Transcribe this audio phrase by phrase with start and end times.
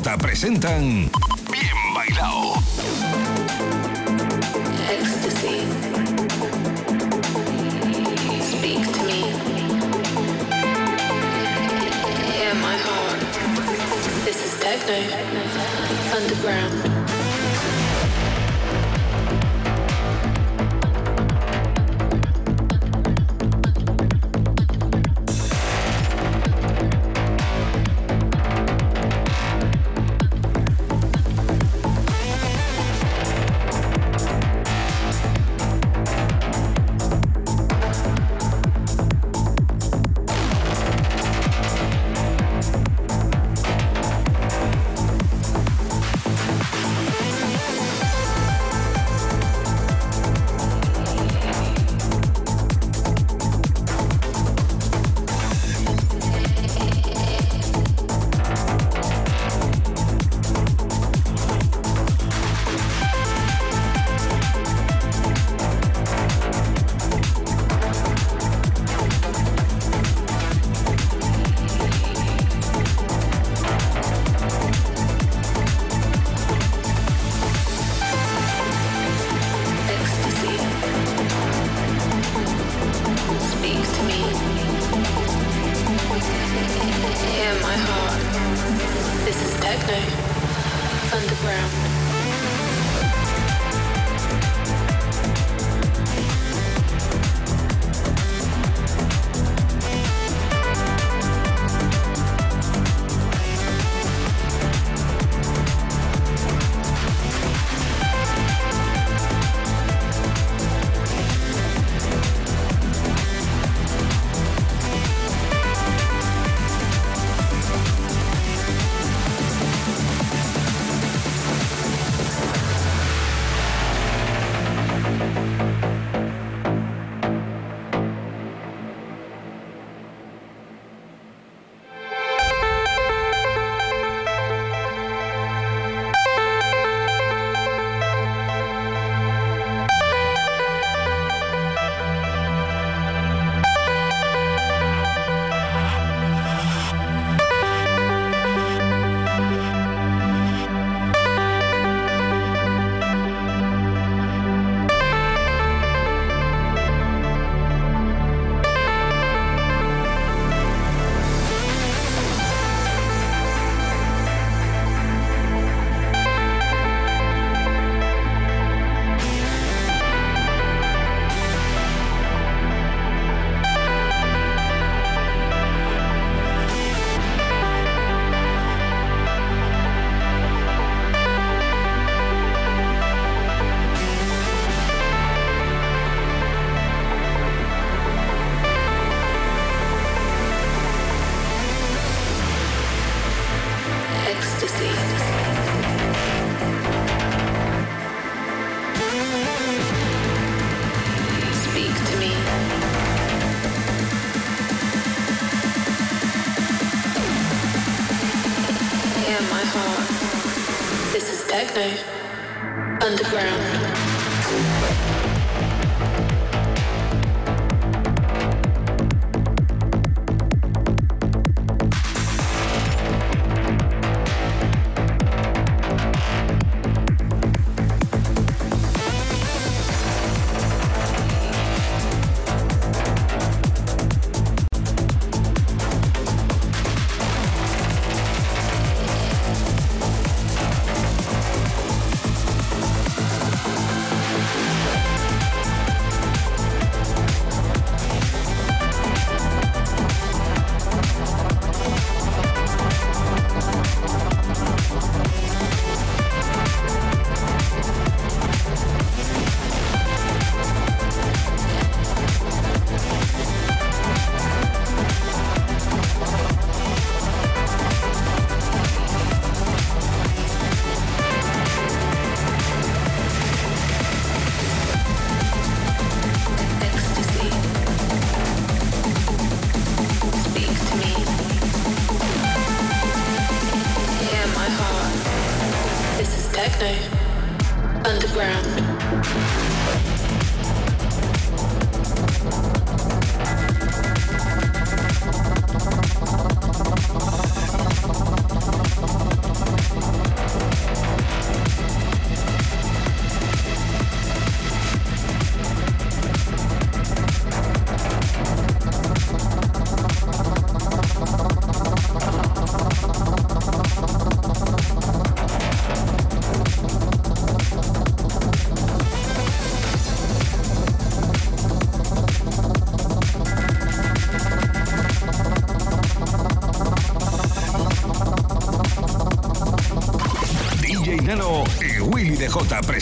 [0.00, 1.12] Presentan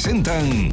[0.09, 0.73] presentan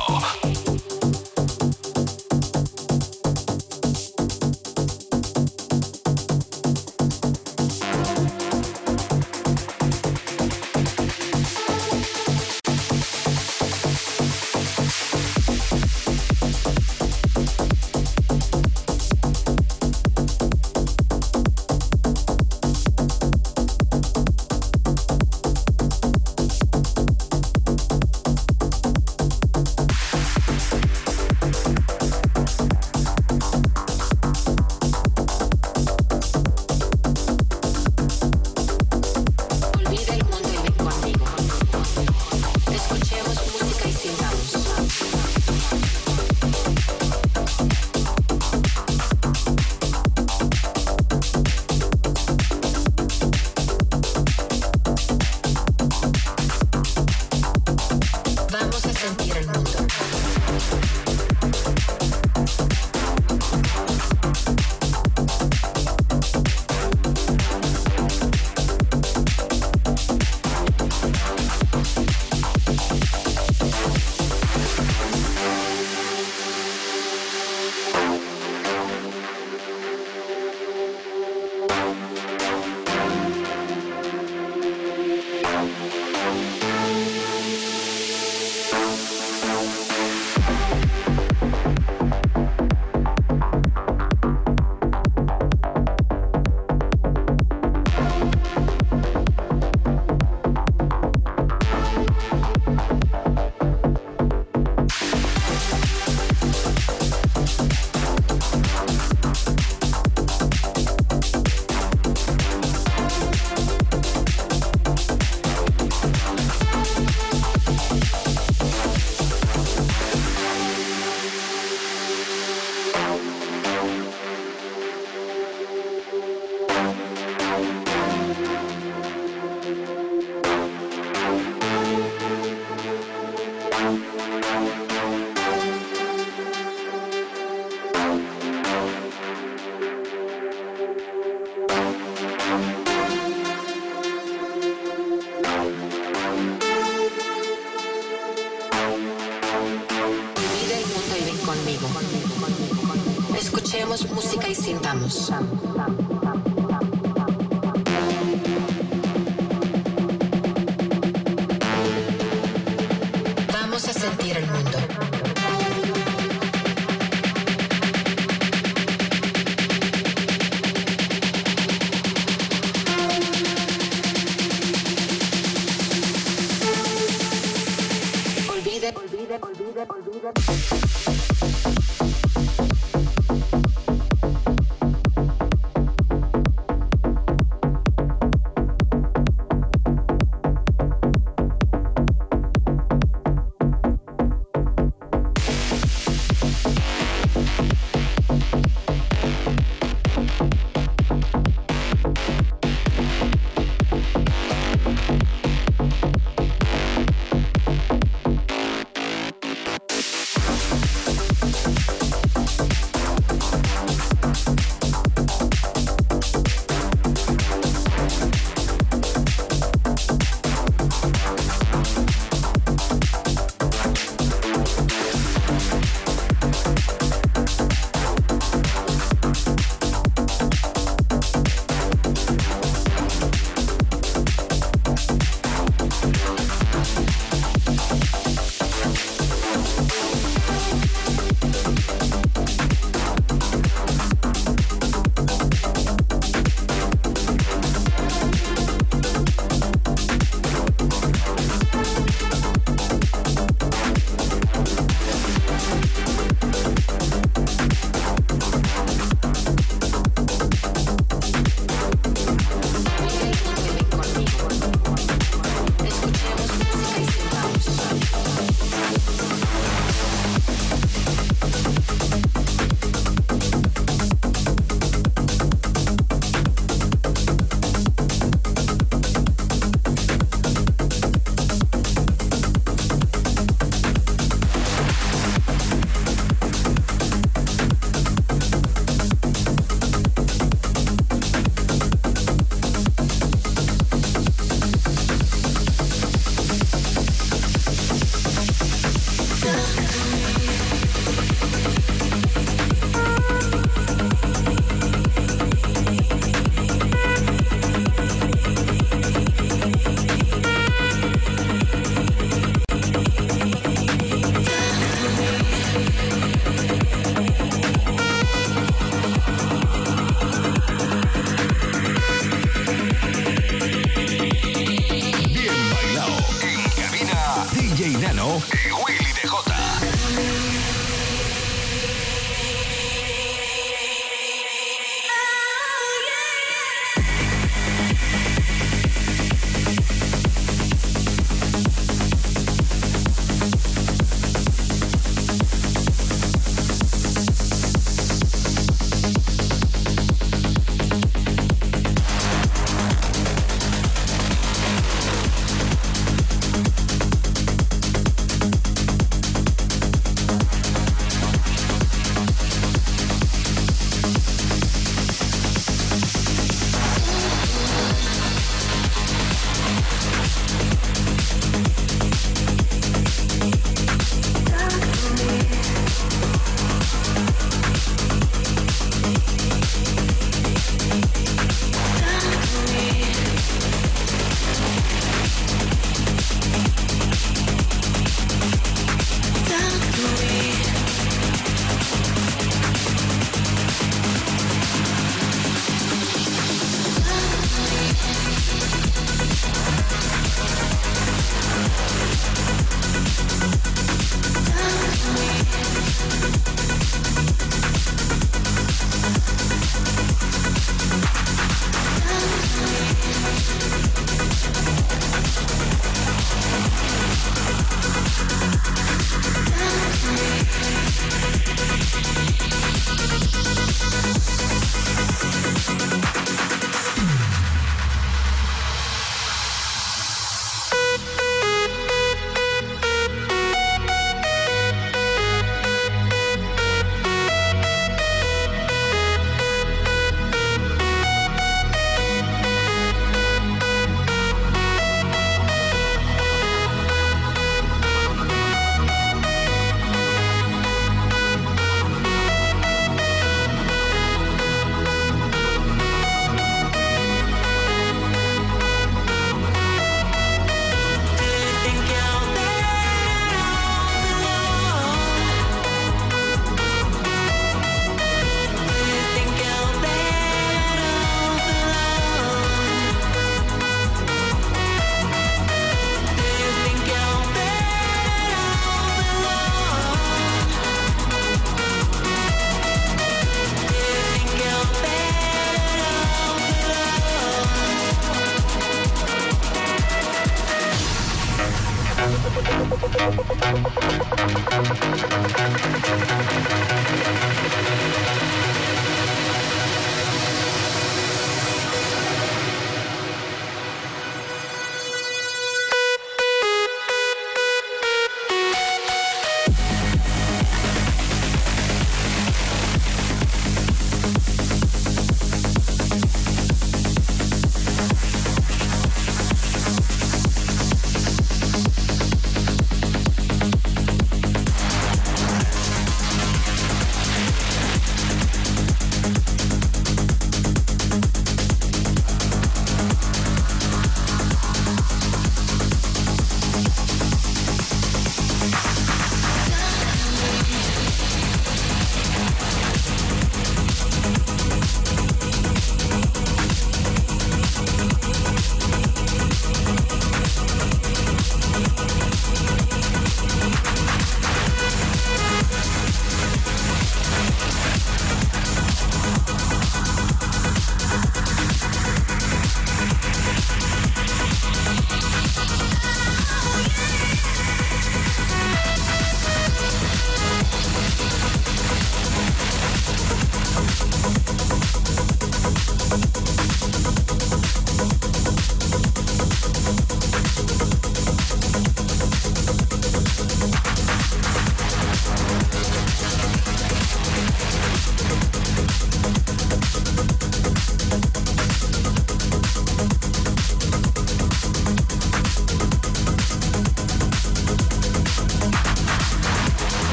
[155.31, 155.60] Sintamos.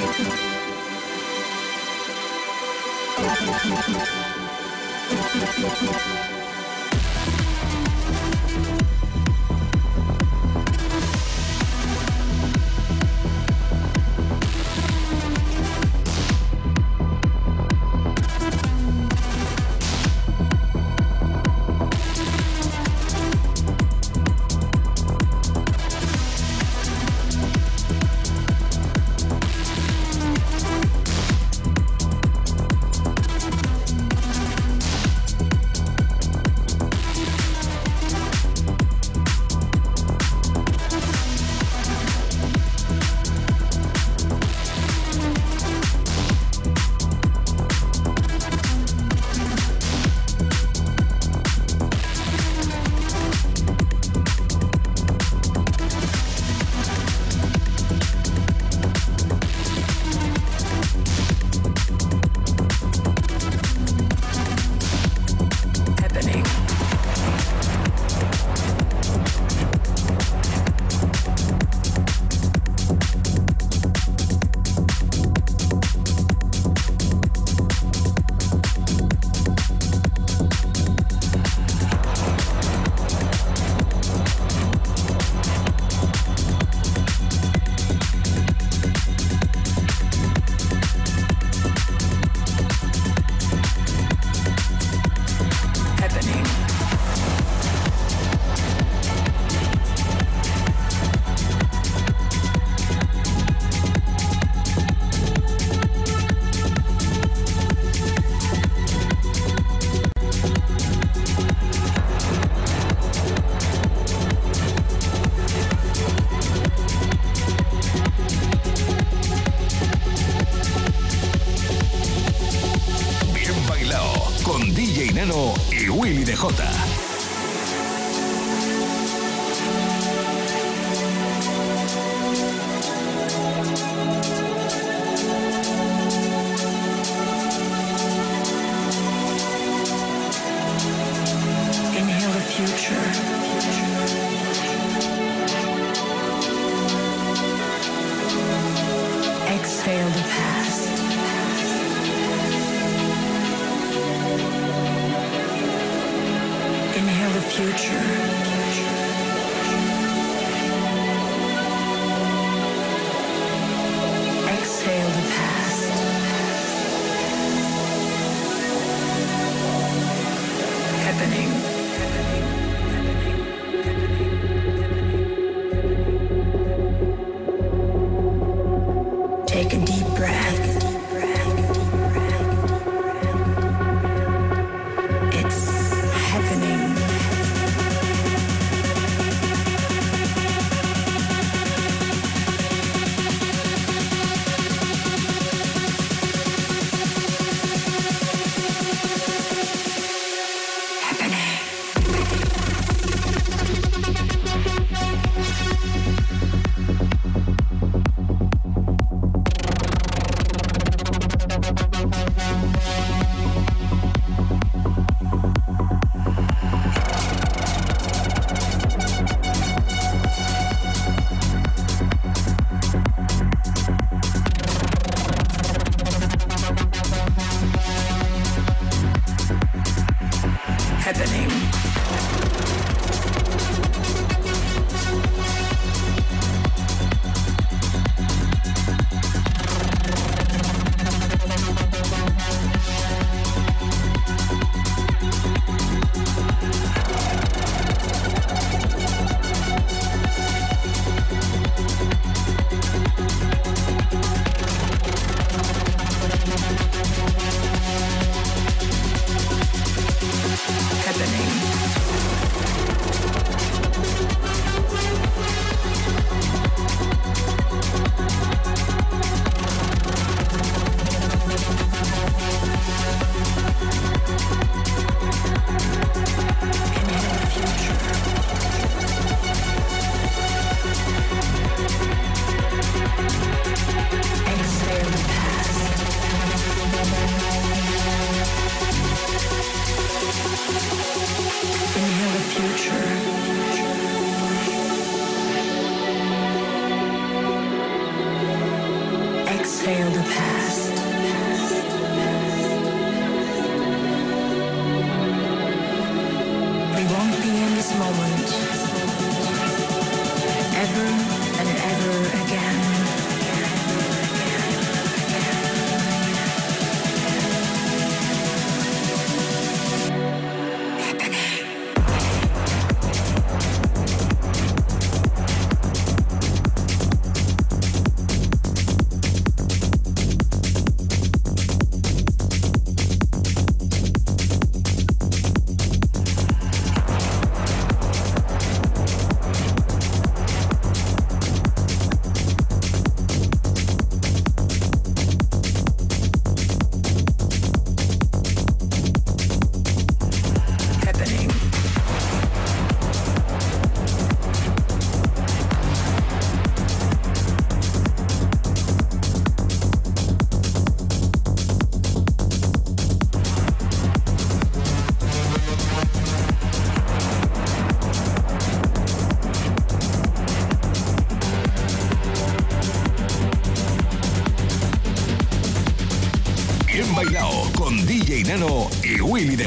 [0.00, 0.18] Thank
[6.30, 6.39] you.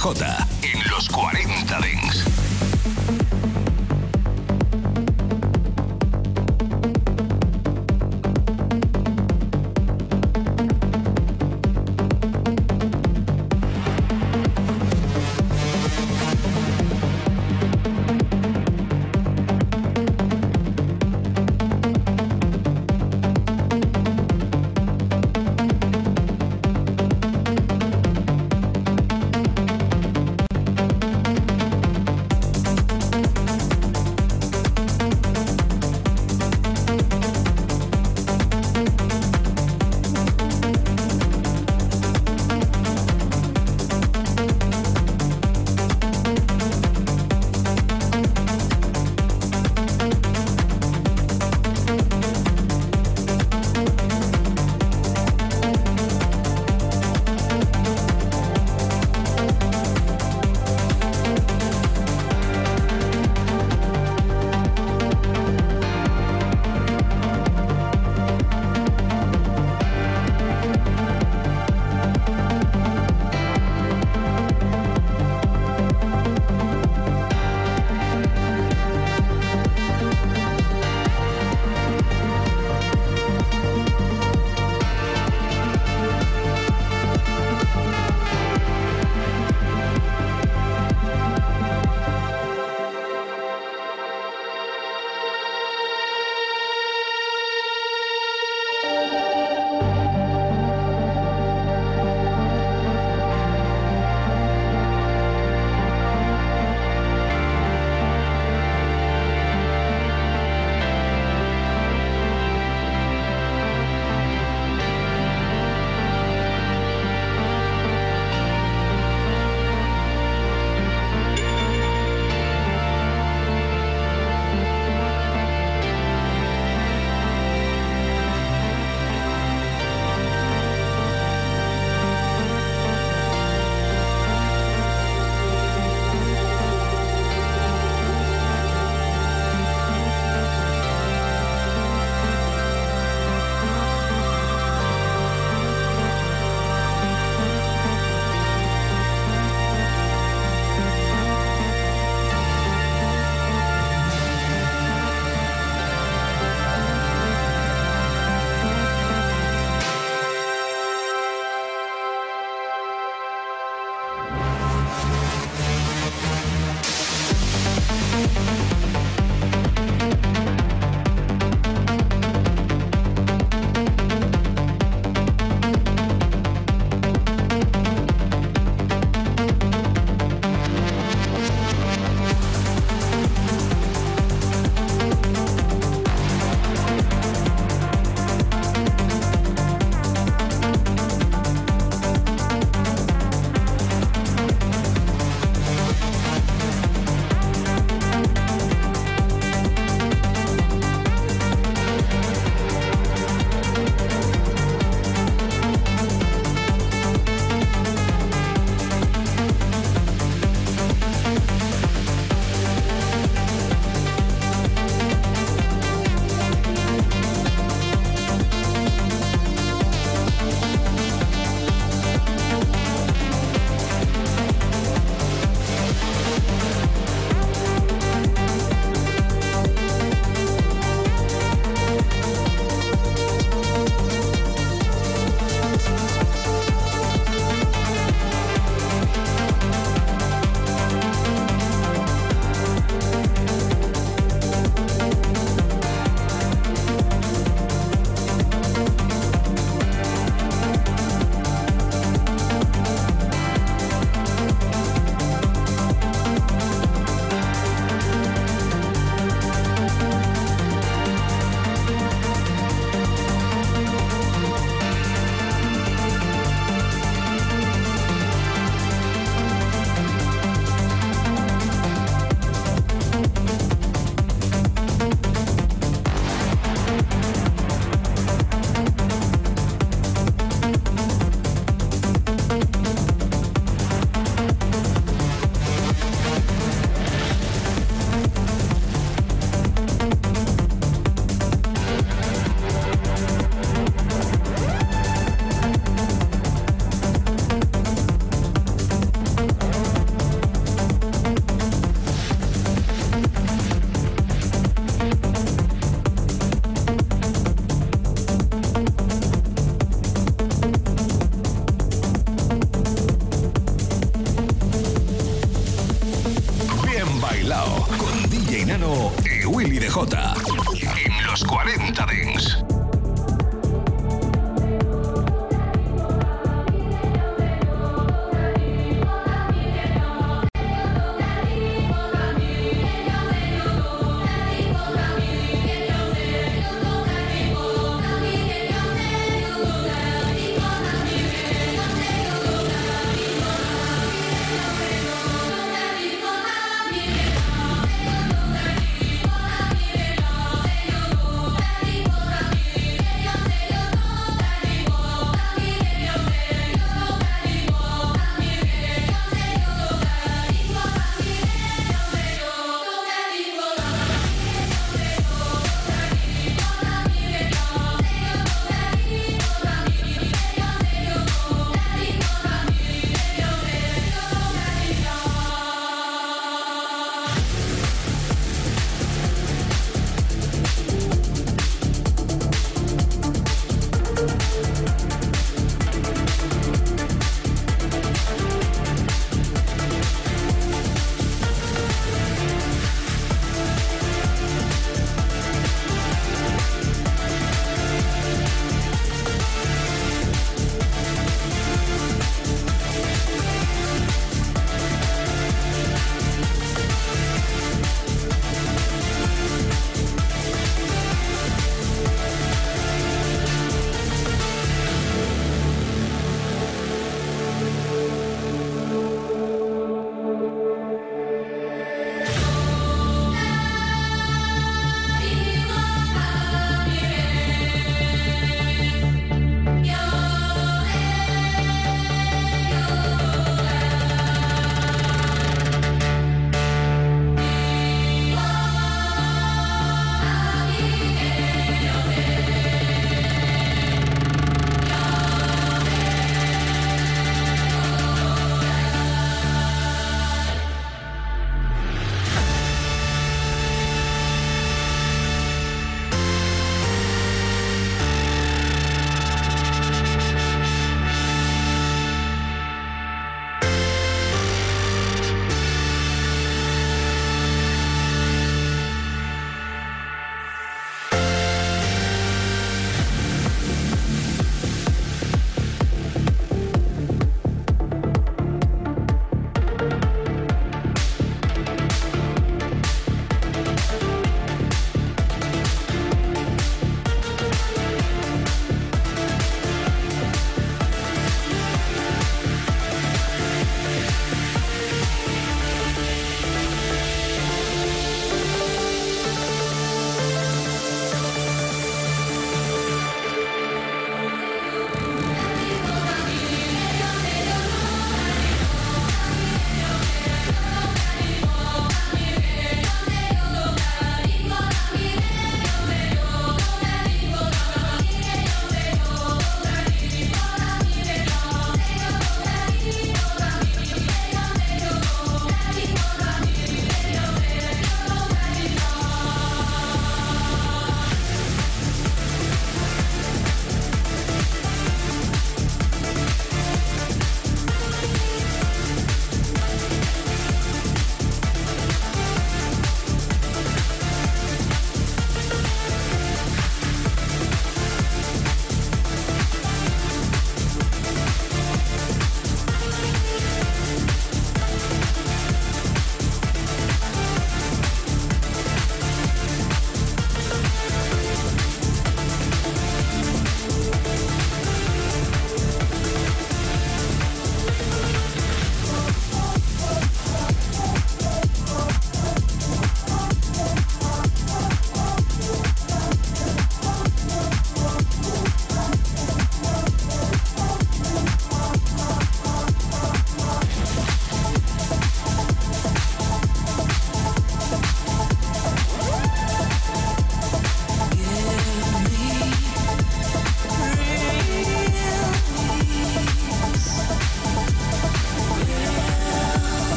[0.00, 0.39] CJ.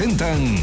[0.00, 0.56] Presentan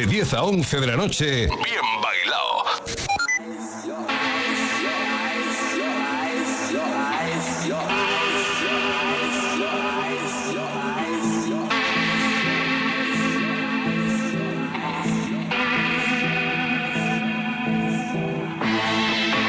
[0.00, 2.64] de 10 a 11 de la noche, bien bailao.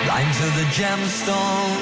[0.03, 1.81] Blind to the gemstone,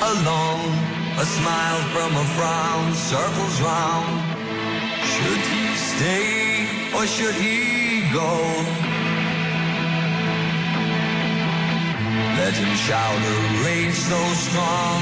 [0.00, 0.72] alone.
[1.18, 4.22] A smile from a frown circles round.
[5.12, 7.77] Should he stay or should he
[8.12, 8.30] go?
[12.38, 15.00] Let him shout a rage so strong,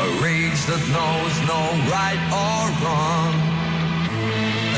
[0.00, 1.60] a rage that knows no
[1.94, 3.32] right or wrong.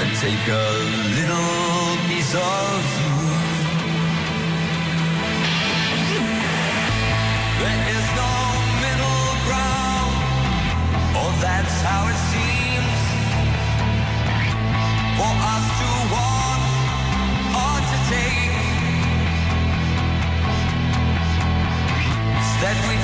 [0.01, 0.71] And take a
[1.17, 3.17] little piece of you.
[7.61, 8.33] There is no
[8.85, 10.13] middle ground,
[11.21, 12.19] or that's how it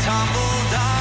[0.06, 0.95] tumble down,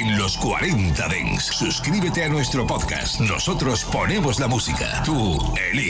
[0.00, 1.44] en los 40 Dents.
[1.44, 3.20] Suscríbete a nuestro podcast.
[3.20, 5.02] Nosotros ponemos la música.
[5.04, 5.38] Tú
[5.70, 5.82] eliges.